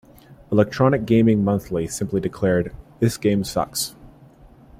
[0.51, 3.93] "Electronic Gaming Monthly" simply declared: "This game sucks.